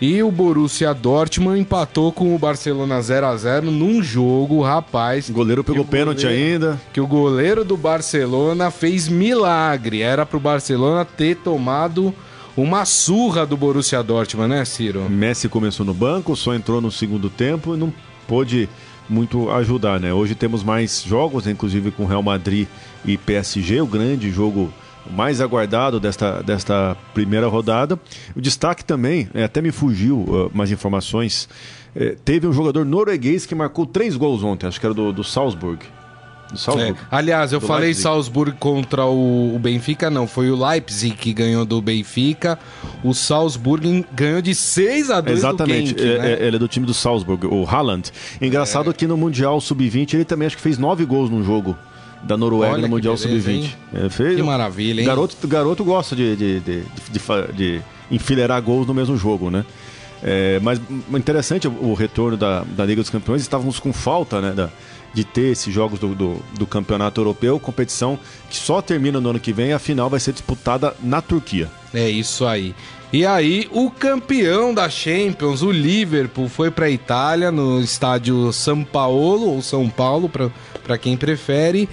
[0.02, 5.30] e o Borussia Dortmund empatou com o Barcelona 0 a 0 num jogo, rapaz.
[5.30, 6.80] O goleiro pegou o pênalti ainda.
[6.92, 10.02] Que o goleiro do Barcelona fez milagre.
[10.02, 12.14] Era pro Barcelona ter tomado
[12.58, 15.10] uma surra do Borussia Dortmund, né, Ciro?
[15.10, 17.94] Messi começou no banco, só entrou no segundo tempo e não
[18.28, 18.68] pôde
[19.10, 20.14] muito ajudar, né?
[20.14, 22.68] Hoje temos mais jogos, inclusive com Real Madrid
[23.06, 24.72] e PSG, o grande jogo
[25.12, 28.00] mais aguardado desta, desta primeira rodada.
[28.36, 31.50] O destaque também, é, até me fugiu uh, mais informações,
[31.96, 35.24] é, teve um jogador norueguês que marcou três gols ontem, acho que era do, do
[35.24, 35.80] Salzburg.
[36.80, 36.94] É.
[37.10, 38.04] Aliás, eu falei Leipzig.
[38.04, 40.28] Salzburg contra o, o, Benfica, não.
[40.28, 42.60] Foi o Leipzig que ganhou do Benfica.
[43.04, 45.90] O Salzburg ganhou de 6 a 2 Exatamente.
[45.90, 46.34] Genk, é, né?
[46.34, 48.12] é, ele é do time do Salzburg, o Haaland.
[48.42, 48.94] Engraçado é.
[48.94, 51.78] que no Mundial Sub-20 ele também acho que fez 9 gols num jogo
[52.24, 53.70] da Noruega Olha no Mundial Sub-20.
[53.94, 54.36] É, fez...
[54.36, 55.08] Que maravilha, hein?
[55.08, 59.66] Garoto, garoto gosta de, de, de, de, de enfileirar gols no mesmo jogo, né?
[60.26, 60.80] É, mas
[61.14, 63.42] interessante o retorno da, da Liga dos Campeões.
[63.42, 64.70] Estávamos com falta né, da,
[65.14, 68.18] de ter esses jogos do, do, do, Campeonato Europeu, competição
[68.50, 69.74] que só termina no ano que vem.
[69.74, 71.70] A final vai ser disputada na Turquia.
[71.94, 72.74] É isso aí.
[73.12, 78.84] E aí, o campeão da Champions, o Liverpool, foi para a Itália no estádio São
[78.84, 81.88] Paulo, ou São Paulo, para quem prefere.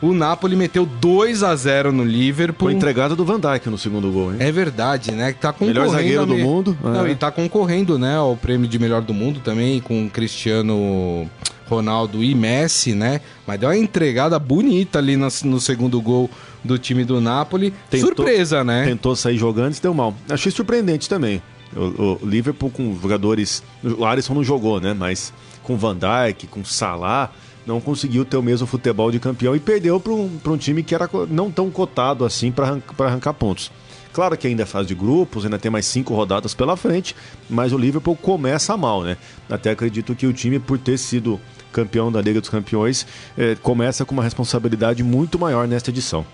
[0.00, 2.68] O Napoli meteu 2 a 0 no Liverpool.
[2.68, 4.38] Foi entregada do Van Dijk no segundo gol, hein?
[4.40, 5.34] É verdade, né?
[5.34, 5.78] Que tá concorrendo.
[5.78, 6.78] Melhor zagueiro do mundo.
[6.82, 7.10] Não, é.
[7.10, 11.28] e tá concorrendo, né, ao prêmio de melhor do mundo também, com o Cristiano
[11.70, 13.20] Ronaldo e Messi, né?
[13.46, 16.28] Mas deu uma entregada bonita ali no, no segundo gol
[16.64, 17.72] do time do Napoli.
[17.88, 18.84] Tentou, Surpresa, né?
[18.84, 20.14] Tentou sair jogando e deu mal.
[20.28, 21.40] Achei surpreendente também.
[21.74, 23.62] O, o Liverpool com jogadores.
[23.82, 24.92] O Alisson não jogou, né?
[24.92, 27.30] Mas com Van Dijk, com Salah
[27.66, 30.94] não conseguiu ter o mesmo futebol de campeão e perdeu para um, um time que
[30.94, 33.70] era não tão cotado assim para arrancar, arrancar pontos.
[34.12, 37.14] Claro que ainda é fase de grupos, ainda tem mais cinco rodadas pela frente,
[37.48, 39.16] mas o Liverpool começa mal, né?
[39.48, 41.40] Até acredito que o time, por ter sido
[41.72, 43.06] campeão da Liga dos Campeões,
[43.38, 46.26] eh, começa com uma responsabilidade muito maior nesta edição.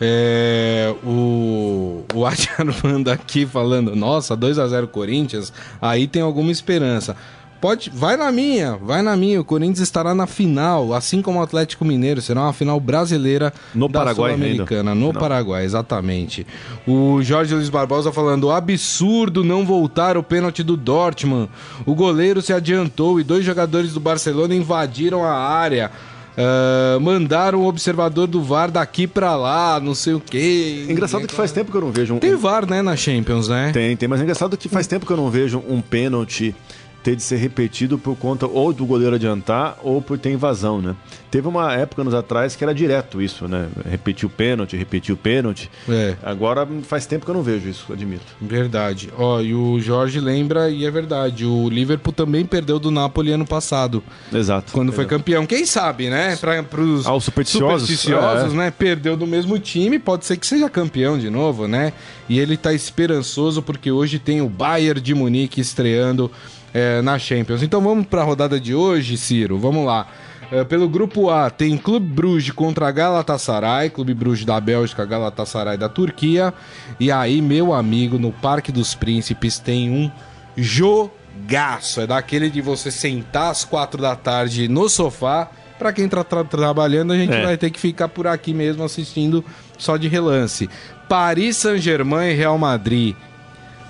[0.00, 2.22] É, o, o
[2.86, 7.16] manda aqui falando: Nossa, 2 a 0 Corinthians, aí tem alguma esperança.
[7.60, 9.40] Pode, vai na minha, vai na minha.
[9.40, 12.20] O Corinthians estará na final, assim como o Atlético Mineiro.
[12.22, 14.94] Será uma final brasileira no da Sul-Americana.
[14.94, 15.20] No final.
[15.20, 16.46] Paraguai, exatamente.
[16.86, 21.50] O Jorge Luiz Barbosa falando: absurdo não voltar o pênalti do Dortmund.
[21.84, 25.90] O goleiro se adiantou e dois jogadores do Barcelona invadiram a área.
[26.38, 30.86] Uh, mandaram o observador do VAR daqui pra lá, não sei o quê.
[30.88, 32.18] Engraçado que faz tempo que eu não vejo um.
[32.20, 33.72] Tem VAR, né, na Champions, né?
[33.72, 36.54] Tem, tem, mas é engraçado que faz tempo que eu não vejo um pênalti
[37.02, 40.96] ter de ser repetido por conta ou do goleiro adiantar ou por ter invasão, né?
[41.30, 43.68] Teve uma época anos atrás que era direto isso, né?
[43.88, 45.70] Repetir o pênalti, repetir o pênalti.
[45.88, 46.16] É.
[46.22, 48.24] Agora faz tempo que eu não vejo isso, admito.
[48.40, 49.10] Verdade.
[49.16, 53.46] Ó, e o Jorge lembra, e é verdade, o Liverpool também perdeu do Napoli ano
[53.46, 54.02] passado.
[54.32, 54.72] Exato.
[54.72, 55.18] Quando foi exato.
[55.18, 55.46] campeão.
[55.46, 56.36] Quem sabe, né?
[56.36, 58.56] Para os ah, supersticiosos, supersticiosos é.
[58.56, 58.70] né?
[58.70, 61.92] Perdeu do mesmo time, pode ser que seja campeão de novo, né?
[62.28, 66.30] E ele tá esperançoso porque hoje tem o Bayern de Munique estreando
[66.72, 67.62] é, na Champions.
[67.62, 69.58] Então vamos para a rodada de hoje, Ciro.
[69.58, 70.06] Vamos lá.
[70.50, 75.88] É, pelo grupo A tem Clube Bruges contra Galatasaray, Clube Bruges da Bélgica, Galatasaray da
[75.88, 76.54] Turquia.
[76.98, 80.10] E aí, meu amigo, no Parque dos Príncipes tem um
[80.56, 82.00] jogaço.
[82.00, 85.50] É daquele de você sentar às quatro da tarde no sofá.
[85.78, 87.44] Para quem está tra trabalhando, a gente é.
[87.44, 89.44] vai ter que ficar por aqui mesmo assistindo
[89.76, 90.68] só de relance.
[91.08, 93.14] Paris Saint-Germain e Real Madrid.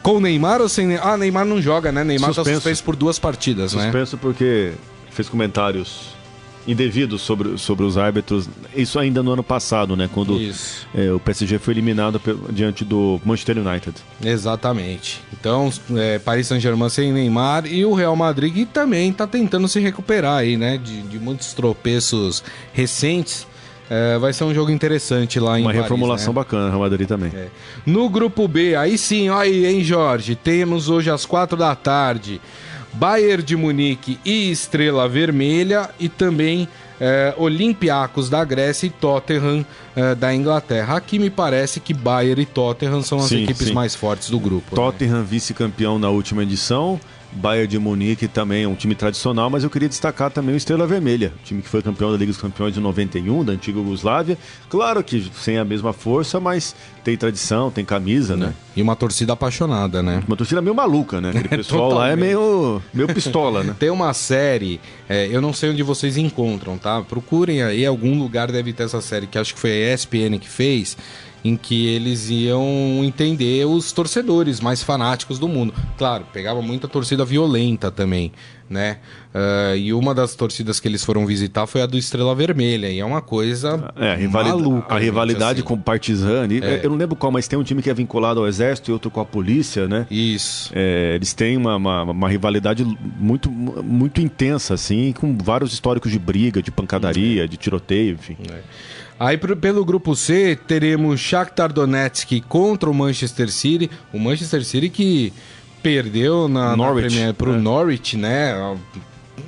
[0.09, 1.07] Com o Neymar ou sem Neymar?
[1.07, 2.03] Ah, Neymar não joga, né?
[2.03, 2.49] Neymar suspenso.
[2.49, 3.93] tá suspenso por duas partidas, suspenso né?
[3.93, 4.73] Suspenso porque
[5.11, 6.17] fez comentários
[6.67, 8.49] indevidos sobre, sobre os árbitros.
[8.75, 10.09] Isso ainda no ano passado, né?
[10.11, 10.41] Quando
[10.95, 12.19] é, o PSG foi eliminado
[12.51, 13.97] diante do Manchester United.
[14.25, 15.21] Exatamente.
[15.39, 20.39] Então, é, Paris Saint-Germain sem Neymar e o Real Madrid também está tentando se recuperar
[20.39, 20.79] aí, né?
[20.79, 22.43] De, de muitos tropeços
[22.73, 23.47] recentes.
[23.91, 26.35] É, vai ser um jogo interessante lá em Uma Paris, reformulação né?
[26.35, 27.33] bacana, Real Madrid também.
[27.35, 27.49] É.
[27.87, 30.35] No grupo B, aí sim, olha aí, hein, Jorge?
[30.35, 32.41] Temos hoje às quatro da tarde
[32.93, 36.69] Bayern de Munique e Estrela Vermelha e também
[37.01, 40.97] é, Olympiacos da Grécia e Tottenham é, da Inglaterra.
[40.97, 43.73] Aqui me parece que Bayern e Tottenham são as sim, equipes sim.
[43.73, 44.67] mais fortes do grupo.
[44.71, 44.77] Né?
[44.77, 45.27] Tottenham né?
[45.29, 47.01] vice-campeão na última edição.
[47.33, 50.87] Bayern de Munique também é um time tradicional, mas eu queria destacar também o Estrela
[50.87, 54.39] Vermelha, time que foi campeão da Liga dos Campeões de 91, da antiga Yugoslávia.
[54.69, 58.55] Claro que sem a mesma força, mas tem tradição, tem camisa, né?
[58.75, 60.23] E uma torcida apaixonada, né?
[60.27, 61.31] Uma torcida meio maluca, né?
[61.31, 63.75] Aquele pessoal lá é meio, meio pistola, né?
[63.79, 67.03] Tem uma série, é, eu não sei onde vocês encontram, tá?
[67.03, 70.49] Procurem aí, algum lugar deve ter essa série, que acho que foi a ESPN que
[70.49, 70.97] fez
[71.45, 75.73] em que eles iam entender os torcedores mais fanáticos do mundo.
[75.97, 78.33] Claro, pegava muita torcida violenta também,
[78.69, 78.99] né?
[79.29, 82.99] Uh, e uma das torcidas que eles foram visitar foi a do Estrela Vermelha, e
[82.99, 84.95] é uma coisa é, a rivalidade, maluca.
[84.95, 85.69] A rivalidade assim.
[85.69, 86.81] com o Partizan, é.
[86.83, 89.11] eu não lembro qual, mas tem um time que é vinculado ao Exército e outro
[89.11, 90.07] com a polícia, né?
[90.11, 90.71] Isso.
[90.75, 92.85] É, eles têm uma, uma, uma, rivalidade
[93.19, 98.37] muito, muito intensa, assim, com vários históricos de briga, de pancadaria, de tiroteio, enfim.
[98.51, 98.61] É.
[99.19, 103.91] Aí pelo grupo C teremos Shakhtar Donetsk contra o Manchester City.
[104.13, 105.33] O Manchester City que
[105.83, 107.59] perdeu na, Norwich, na para o é.
[107.59, 108.55] Norwich, né?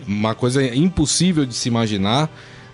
[0.06, 2.28] Uma coisa impossível de se imaginar.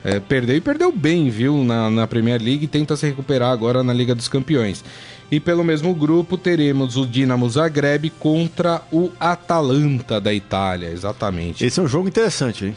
[0.05, 3.83] É, perdeu e perdeu bem, viu, na, na Premier League e tenta se recuperar agora
[3.83, 4.85] na Liga dos Campeões.
[5.31, 11.65] E pelo mesmo grupo teremos o Dinamo Zagreb contra o Atalanta da Itália, exatamente.
[11.65, 12.77] Esse é um jogo interessante, hein?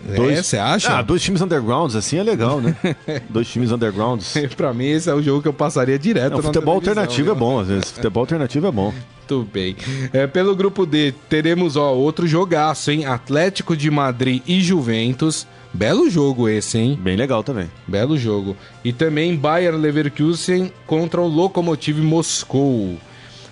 [0.00, 0.38] Dois...
[0.38, 0.98] É, você acha?
[0.98, 2.76] Ah, dois times undergrounds, assim é legal, né?
[3.28, 4.34] dois times undergrounds.
[4.56, 6.34] pra mim, esse é o jogo que eu passaria direto.
[6.34, 7.90] Não, futebol alternativo é bom, às vezes.
[7.90, 8.92] Futebol alternativo é bom.
[9.18, 9.76] Muito bem.
[10.12, 13.06] É, pelo grupo D, teremos ó, outro jogaço, hein?
[13.06, 15.46] Atlético de Madrid e Juventus.
[15.72, 16.98] Belo jogo esse, hein?
[17.00, 17.70] Bem legal também.
[17.86, 18.56] Belo jogo.
[18.84, 22.98] E também Bayer Leverkusen contra o Lokomotiv Moscou.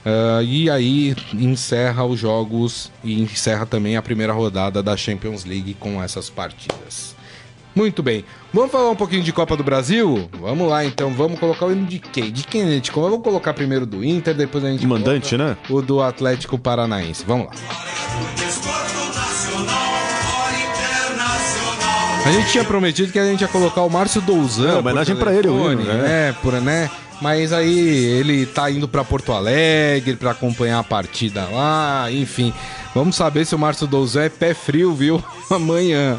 [0.04, 5.74] Uh, e aí encerra os jogos e encerra também a primeira rodada da Champions League
[5.74, 7.14] com essas partidas.
[7.74, 8.24] Muito bem.
[8.52, 10.28] Vamos falar um pouquinho de Copa do Brasil?
[10.40, 12.30] Vamos lá então, vamos colocar o hino de quem?
[12.32, 15.56] De quem a gente Vamos colocar primeiro do Inter, depois a gente Mandante, né?
[15.68, 17.24] O do Atlético Paranaense.
[17.24, 17.52] Vamos lá.
[22.24, 24.74] A gente tinha prometido que a gente ia colocar o Márcio Douzan.
[24.74, 26.28] É, homenagem para ele, hino, né?
[26.28, 26.90] É, por, né?
[27.20, 32.52] Mas aí ele tá indo para Porto Alegre para acompanhar a partida lá, enfim.
[32.94, 35.22] Vamos saber se o Márcio Douzé é pé frio, viu?
[35.50, 36.18] Amanhã.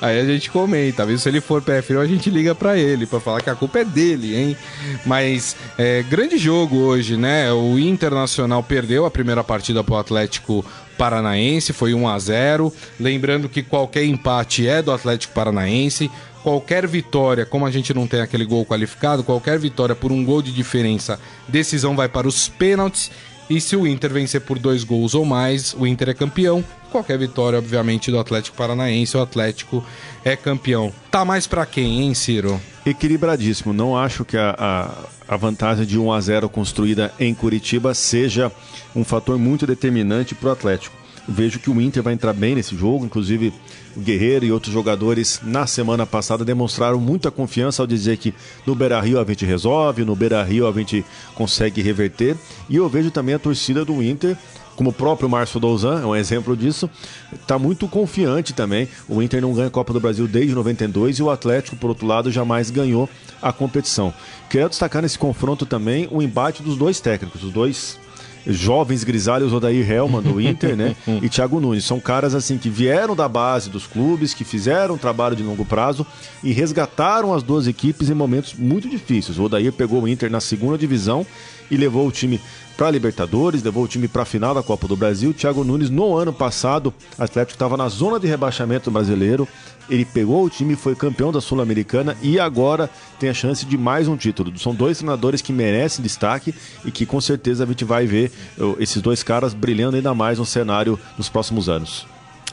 [0.00, 1.18] Aí a gente comenta, viu?
[1.18, 3.80] Se ele for pé frio, a gente liga para ele para falar que a culpa
[3.80, 4.56] é dele, hein?
[5.04, 7.52] Mas é, grande jogo hoje, né?
[7.52, 10.64] O Internacional perdeu a primeira partida pro Atlético
[10.98, 12.72] Paranaense, foi 1 a 0.
[13.00, 16.10] Lembrando que qualquer empate é do Atlético Paranaense
[16.42, 20.40] qualquer vitória, como a gente não tem aquele gol qualificado, qualquer vitória por um gol
[20.40, 23.10] de diferença, decisão vai para os pênaltis.
[23.50, 26.62] E se o Inter vencer por dois gols ou mais, o Inter é campeão.
[26.90, 29.84] Qualquer vitória, obviamente, do Atlético Paranaense, o Atlético
[30.24, 30.92] é campeão.
[31.10, 32.60] Tá mais para quem, hein, Ciro?
[32.90, 33.72] Equilibradíssimo.
[33.72, 38.50] Não acho que a, a, a vantagem de 1 a 0 construída em Curitiba seja
[38.94, 40.96] um fator muito determinante para o Atlético.
[41.30, 43.52] Vejo que o Inter vai entrar bem nesse jogo, inclusive
[43.94, 48.32] o Guerreiro e outros jogadores na semana passada demonstraram muita confiança ao dizer que
[48.66, 52.34] no Beira Rio a gente resolve, no Beira Rio a gente consegue reverter.
[52.66, 54.38] E eu vejo também a torcida do Inter
[54.78, 56.88] como o próprio Márcio Douzan é um exemplo disso,
[57.32, 58.88] está muito confiante também.
[59.08, 62.06] O Inter não ganha a Copa do Brasil desde 92 e o Atlético, por outro
[62.06, 63.10] lado, jamais ganhou
[63.42, 64.14] a competição.
[64.48, 67.98] Quero destacar nesse confronto também o embate dos dois técnicos, os dois
[68.46, 70.94] jovens grisalhos, Odair Helman do Inter, né?
[71.20, 71.84] e Thiago Nunes.
[71.84, 75.64] São caras assim que vieram da base dos clubes, que fizeram um trabalho de longo
[75.64, 76.06] prazo
[76.40, 79.40] e resgataram as duas equipes em momentos muito difíceis.
[79.40, 81.26] O Odair pegou o Inter na segunda divisão
[81.68, 82.40] e levou o time
[82.78, 85.34] para a Libertadores, levou o time para a final da Copa do Brasil.
[85.34, 89.48] Thiago Nunes, no ano passado, o Atlético estava na zona de rebaixamento brasileiro.
[89.90, 92.88] Ele pegou o time, foi campeão da Sul-Americana e agora
[93.18, 94.56] tem a chance de mais um título.
[94.56, 98.30] São dois treinadores que merecem destaque e que com certeza a gente vai ver
[98.78, 102.06] esses dois caras brilhando ainda mais no cenário nos próximos anos.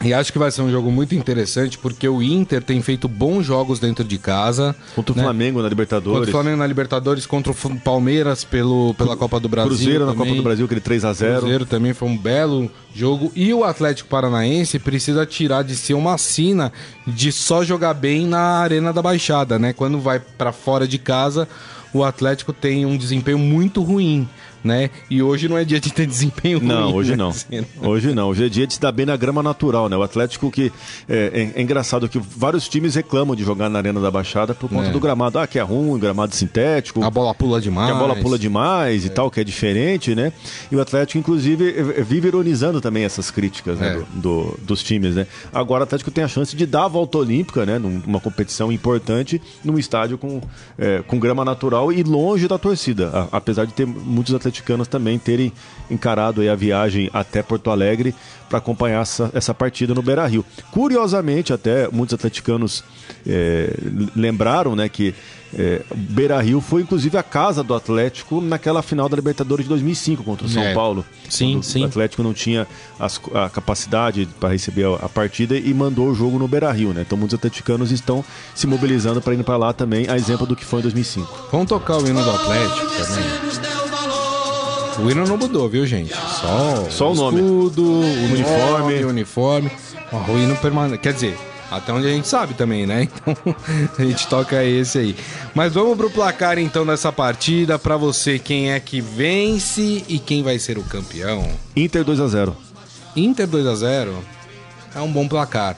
[0.04, 3.46] E acho que vai ser um jogo muito interessante porque o Inter tem feito bons
[3.46, 4.76] jogos dentro de casa.
[4.94, 5.24] Contra o né?
[5.24, 6.20] Flamengo na Libertadores.
[6.20, 9.70] Contra o Flamengo na Libertadores, contra o Palmeiras pelo, pela Copa do Brasil.
[9.70, 10.16] Cruzeiro também.
[10.16, 13.32] na Copa do Brasil, aquele 3 a 0 Cruzeiro também foi um belo jogo.
[13.36, 16.74] E o Atlético Paranaense precisa tirar de si uma sina
[17.08, 19.72] de só jogar bem na Arena da Baixada, né?
[19.72, 21.48] Quando vai para fora de casa,
[21.94, 24.28] o Atlético tem um desempenho muito ruim
[24.66, 24.90] né?
[25.10, 26.68] E hoje não é dia de ter desempenho ruim.
[26.68, 27.18] Não, hoje né?
[27.18, 27.90] não.
[27.90, 28.30] Hoje não.
[28.30, 29.96] Hoje é dia de se dar bem na grama natural, né?
[29.96, 30.72] O Atlético que...
[31.08, 34.68] É, é, é engraçado que vários times reclamam de jogar na Arena da Baixada por
[34.68, 34.92] conta é.
[34.92, 35.38] do gramado.
[35.38, 37.04] Ah, que é ruim, gramado sintético.
[37.04, 37.92] A bola pula demais.
[37.92, 39.12] Que a bola pula demais e é.
[39.12, 40.34] tal, que é diferente, né?
[40.72, 44.04] E o Atlético, inclusive, é, vive ironizando também essas críticas né?
[44.16, 45.28] do, do, dos times, né?
[45.54, 47.78] Agora o Atlético tem a chance de dar a volta olímpica, né?
[47.78, 50.42] Numa competição importante, num estádio com,
[51.06, 53.28] com grama natural e longe da torcida.
[53.32, 55.52] Apesar de ter muitos atletas atleticanos também terem
[55.90, 58.16] encarado a viagem até Porto Alegre
[58.48, 60.46] para acompanhar essa, essa partida no Beira Rio.
[60.72, 62.84] Curiosamente, até muitos atleticanos
[63.26, 63.74] é,
[64.16, 65.14] lembraram né, que
[65.58, 70.24] é, Beira Rio foi inclusive a casa do Atlético naquela final da Libertadores de 2005
[70.24, 70.74] contra o São é.
[70.74, 71.06] Paulo.
[71.30, 71.84] Sim, sim.
[71.84, 72.68] O Atlético não tinha
[73.00, 76.94] as, a capacidade para receber a, a, partida e mandou o jogo no Beira Rio.
[76.94, 77.04] Né?
[77.06, 80.66] Então muitos atleticanos estão se mobilizando para ir para lá também, a exemplo do que
[80.66, 81.48] foi em 2005.
[81.52, 83.75] Vamos tocar o hino do Atlético também.
[85.00, 86.14] O hino não mudou, viu, gente?
[86.14, 87.42] Só, Só o nome.
[87.42, 89.04] Escudo, o uniforme.
[89.04, 89.72] O uniforme.
[90.12, 90.98] O hino permanece.
[91.00, 91.38] Quer dizer,
[91.70, 93.08] até onde a gente sabe também, né?
[93.28, 93.56] Então
[93.98, 95.16] a gente toca esse aí.
[95.54, 100.44] Mas vamos pro placar então dessa partida para você quem é que vence e quem
[100.44, 101.46] vai ser o campeão.
[101.76, 102.56] Inter 2 a 0.
[103.16, 104.16] Inter 2 a 0.
[104.96, 105.76] É um bom placar.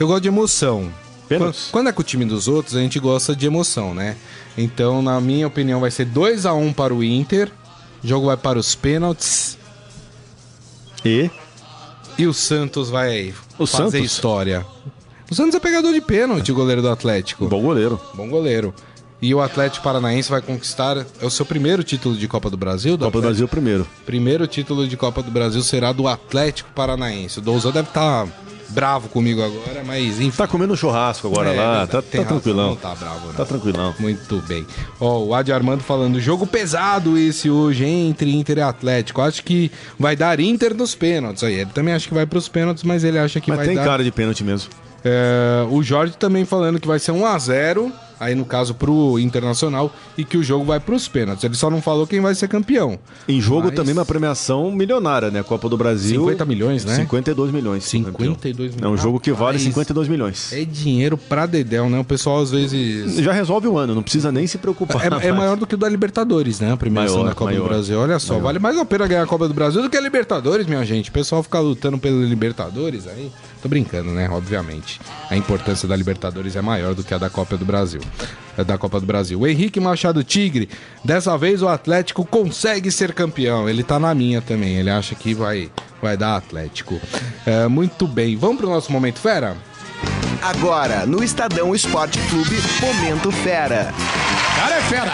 [0.00, 0.90] Eu gosto de emoção.
[1.28, 4.16] Quando, quando é com o time dos outros, a gente gosta de emoção, né?
[4.56, 7.50] Então, na minha opinião, vai ser 2 a 1 para o Inter
[8.02, 9.58] o jogo vai para os pênaltis.
[11.04, 11.30] E?
[12.18, 14.00] E o Santos vai o fazer Santos?
[14.00, 14.66] história.
[15.30, 17.48] O Santos é pegador de pênalti, o goleiro do Atlético.
[17.48, 18.00] Bom goleiro.
[18.14, 18.74] Bom goleiro.
[19.20, 22.96] E o Atlético Paranaense vai conquistar é o seu primeiro título de Copa do Brasil?
[22.96, 23.86] Do Copa do Brasil primeiro.
[24.04, 27.38] Primeiro título de Copa do Brasil será do Atlético Paranaense.
[27.38, 28.32] O Douzão deve estar tá
[28.68, 30.36] bravo comigo agora, mas enfim.
[30.36, 32.70] Tá comendo churrasco agora é, lá, tá, tá tranquilão.
[32.70, 33.34] Não tá bravo, não.
[33.34, 33.94] Tá tranquilão.
[33.98, 34.66] Muito bem.
[35.00, 39.20] Ó, o Adi Armando falando, jogo pesado esse hoje entre Inter e Atlético.
[39.20, 41.54] Acho que vai dar Inter nos pênaltis aí.
[41.54, 43.72] Ele também acha que vai pros pênaltis, mas ele acha que mas vai dar...
[43.72, 44.70] Mas tem cara de pênalti mesmo.
[45.08, 49.18] É, o Jorge também falando que vai ser 1 a 0 aí no caso pro
[49.18, 51.44] Internacional, e que o jogo vai pros pênaltis.
[51.44, 52.98] Ele só não falou quem vai ser campeão.
[53.28, 53.74] Em jogo Mas...
[53.74, 55.42] também uma premiação milionária, né?
[55.42, 56.20] Copa do Brasil.
[56.22, 56.96] 50 milhões, né?
[56.96, 57.84] 52 milhões.
[57.84, 58.82] 52 milhões.
[58.82, 60.52] É um jogo que vale 52 milhões.
[60.52, 61.98] É dinheiro pra Dedéu, né?
[61.98, 63.16] O pessoal às vezes.
[63.16, 65.02] Já resolve o ano, não precisa nem se preocupar.
[65.22, 66.72] É, é maior do que o da Libertadores, né?
[66.72, 67.98] A premiação maior, da Copa maior, do Brasil.
[67.98, 68.44] Olha só, maior.
[68.44, 71.10] vale mais a pena ganhar a Copa do Brasil do que a Libertadores, minha gente.
[71.10, 73.30] O pessoal fica lutando pela Libertadores aí.
[73.66, 74.28] Tô brincando, né?
[74.30, 75.00] Obviamente.
[75.28, 78.00] A importância da Libertadores é maior do que a da Copa do Brasil.
[78.64, 79.40] Da Copa do Brasil.
[79.40, 80.68] O Henrique Machado Tigre,
[81.04, 83.68] dessa vez o Atlético consegue ser campeão.
[83.68, 84.76] Ele tá na minha também.
[84.76, 85.68] Ele acha que vai,
[86.00, 87.00] vai dar Atlético.
[87.44, 88.36] É, muito bem.
[88.36, 89.56] Vamos pro nosso Momento Fera?
[90.40, 93.92] Agora, no Estadão Esporte Clube, Momento Fera.
[94.54, 95.12] Cara é fera!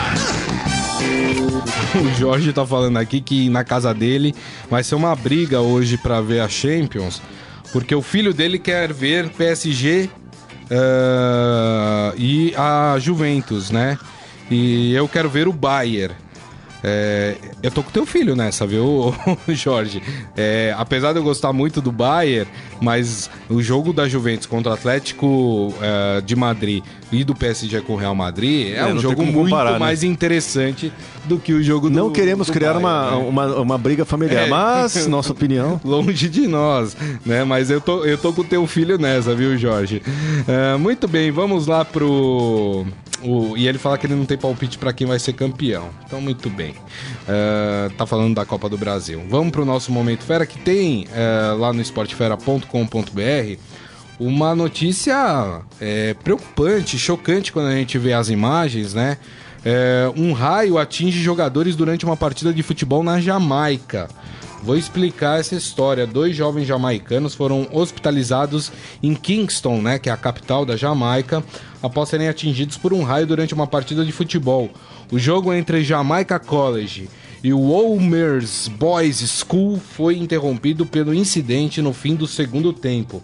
[1.98, 4.34] O Jorge tá falando aqui que na casa dele
[4.68, 7.22] vai ser uma briga hoje para ver a Champions,
[7.72, 10.10] porque o filho dele quer ver PSG
[10.70, 13.98] uh, e a Juventus, né?
[14.50, 16.14] E eu quero ver o Bayern.
[16.84, 19.14] É, eu tô com teu filho nessa, viu,
[19.48, 20.02] Jorge?
[20.36, 24.74] É, apesar de eu gostar muito do Bayern, mas o jogo da Juventus contra o
[24.74, 29.24] Atlético é, de Madrid e do PSG com o Real Madrid é, é um jogo
[29.24, 29.78] muito comparar, né?
[29.78, 30.08] mais né?
[30.08, 30.92] interessante
[31.24, 33.16] do que o jogo do Não queremos do criar Bayern, uma, né?
[33.28, 34.50] uma, uma briga familiar, é.
[34.50, 35.80] mas, nossa opinião...
[35.84, 37.44] Longe de nós, né?
[37.44, 40.02] Mas eu tô, eu tô com teu filho nessa, viu, Jorge?
[40.48, 42.86] É, muito bem, vamos lá pro
[43.22, 45.90] o, e ele fala que ele não tem palpite para quem vai ser campeão.
[46.04, 46.72] Então, muito bem.
[46.72, 49.22] Uh, tá falando da Copa do Brasil.
[49.28, 53.58] Vamos pro nosso Momento Fera, que tem uh, lá no esportefera.com.br
[54.20, 59.18] uma notícia é, preocupante, chocante quando a gente vê as imagens, né?
[60.16, 64.08] Um raio atinge jogadores durante uma partida de futebol na Jamaica.
[64.62, 66.06] Vou explicar essa história.
[66.06, 68.70] Dois jovens jamaicanos foram hospitalizados
[69.02, 71.42] em Kingston, né, que é a capital da Jamaica,
[71.82, 74.70] após serem atingidos por um raio durante uma partida de futebol.
[75.10, 77.08] O jogo entre Jamaica College
[77.42, 77.58] e o
[78.78, 83.20] Boys School foi interrompido pelo incidente no fim do segundo tempo.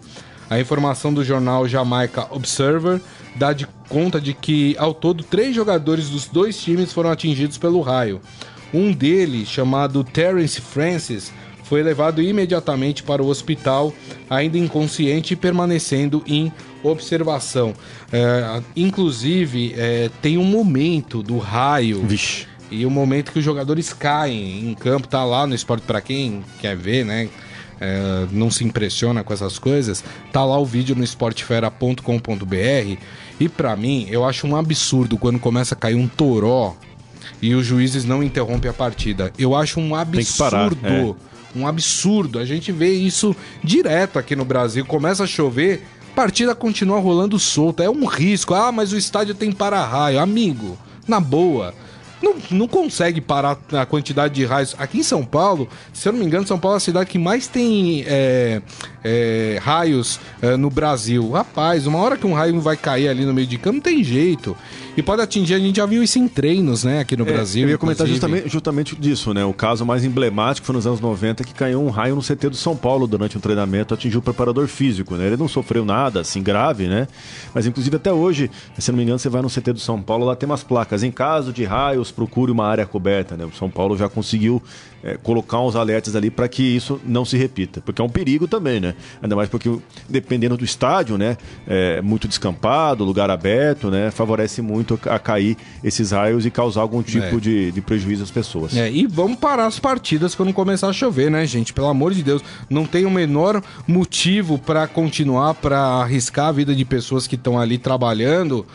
[0.51, 3.01] A informação do jornal Jamaica Observer
[3.37, 7.81] dá de conta de que, ao todo, três jogadores dos dois times foram atingidos pelo
[7.81, 8.21] raio.
[8.73, 11.33] Um deles, chamado Terence Francis,
[11.69, 13.93] foi levado imediatamente para o hospital,
[14.29, 16.51] ainda inconsciente e permanecendo em
[16.83, 17.75] observação.
[18.11, 22.03] É, inclusive, é, tem um momento do raio.
[22.07, 22.47] Vixe.
[22.71, 26.43] E o momento que os jogadores caem em campo, tá lá no esporte para quem
[26.61, 27.29] quer ver, né?
[27.81, 30.03] É, não se impressiona com essas coisas,
[30.33, 32.97] tá lá o vídeo no esportefera.com.br
[33.39, 36.77] e para mim eu acho um absurdo quando começa a cair um toró
[37.41, 39.33] e os juízes não interrompem a partida.
[39.39, 40.77] Eu acho um absurdo.
[40.77, 41.15] Parar, é.
[41.57, 42.39] Um absurdo.
[42.39, 44.85] A gente vê isso direto aqui no Brasil.
[44.85, 45.83] Começa a chover,
[46.15, 47.83] partida continua rolando solta.
[47.83, 48.55] É um risco.
[48.55, 50.21] Ah, mas o estádio tem para-raio.
[50.21, 51.75] Amigo, na boa
[52.23, 54.75] não, não consegue parar a quantidade de raios.
[54.79, 57.19] Aqui em São Paulo, se eu não me engano, São Paulo é a cidade que
[57.19, 58.61] mais tem é,
[59.05, 61.31] é, raios é, no Brasil.
[61.31, 64.03] Rapaz, uma hora que um raio vai cair ali no meio de campo, não tem
[64.03, 64.57] jeito.
[64.99, 67.63] E pode atingir, a gente já viu isso em treinos, né, aqui no é, Brasil.
[67.63, 69.45] Eu ia comentar justamente, justamente disso, né?
[69.45, 72.57] O caso mais emblemático foi nos anos 90 que caiu um raio no CT do
[72.57, 75.29] São Paulo durante um treinamento, atingiu o preparador físico, né?
[75.29, 77.07] Ele não sofreu nada assim grave, né?
[77.55, 80.27] Mas inclusive até hoje, se não me engano, você vai no CT do São Paulo,
[80.27, 81.05] lá tem umas placas.
[81.05, 83.45] Em caso de raios, procure uma área coberta, né?
[83.45, 84.61] O São Paulo já conseguiu
[85.03, 88.49] é, colocar uns alertas ali para que isso não se repita, porque é um perigo
[88.49, 88.95] também, né?
[89.23, 94.99] Ainda mais porque dependendo do estádio, né, é muito descampado, lugar aberto, né, favorece muito
[95.07, 97.41] a cair esses raios e causar algum tipo é.
[97.41, 98.77] de, de prejuízo às pessoas.
[98.77, 101.73] É, e vamos parar as partidas quando começar a chover, né, gente?
[101.73, 106.75] Pelo amor de Deus, não tem o menor motivo para continuar, para arriscar a vida
[106.75, 108.67] de pessoas que estão ali trabalhando.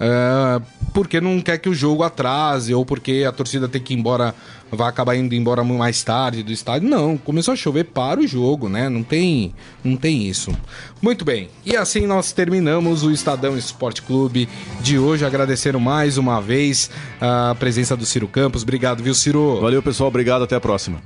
[0.00, 0.60] É,
[0.92, 4.34] porque não quer que o jogo atrase ou porque a torcida tem que ir embora
[4.72, 6.88] vai acabar indo embora mais tarde do estádio.
[6.88, 8.88] Não, começou a chover para o jogo, né?
[8.88, 9.54] Não tem,
[9.84, 10.50] não tem isso.
[11.00, 11.48] Muito bem.
[11.64, 14.48] E assim nós terminamos o Estadão Esporte Clube
[14.80, 15.24] de hoje.
[15.24, 18.62] Agradecendo mais uma vez a presença do Ciro Campos.
[18.62, 19.60] Obrigado, viu, Ciro?
[19.60, 20.08] Valeu, pessoal.
[20.08, 20.42] Obrigado.
[20.42, 21.00] Até a próxima.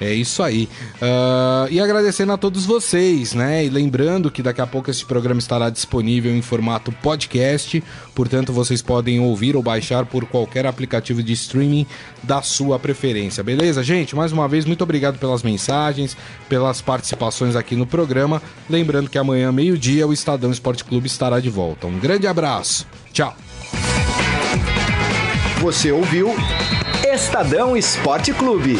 [0.00, 0.66] É isso aí.
[0.94, 3.64] Uh, e agradecendo a todos vocês, né?
[3.66, 8.80] E lembrando que daqui a pouco esse programa estará disponível em formato podcast, portanto vocês
[8.80, 11.86] podem ouvir ou baixar por qualquer aplicativo de streaming
[12.22, 13.09] da sua preferência,
[13.42, 14.14] beleza, gente?
[14.14, 16.16] Mais uma vez, muito obrigado pelas mensagens,
[16.48, 18.42] pelas participações aqui no programa.
[18.68, 21.86] Lembrando que amanhã, meio-dia, o Estadão Esporte Clube estará de volta.
[21.86, 22.86] Um grande abraço.
[23.12, 23.34] Tchau.
[25.60, 26.34] Você ouviu
[27.12, 28.78] Estadão Esporte Clube.